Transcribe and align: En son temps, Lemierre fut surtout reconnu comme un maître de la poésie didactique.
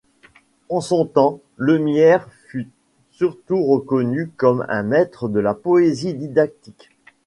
En 0.69 0.81
son 0.81 1.05
temps, 1.05 1.41
Lemierre 1.57 2.27
fut 2.47 2.67
surtout 3.11 3.63
reconnu 3.63 4.31
comme 4.35 4.65
un 4.67 4.81
maître 4.81 5.29
de 5.29 5.39
la 5.39 5.53
poésie 5.53 6.15
didactique. 6.15 6.89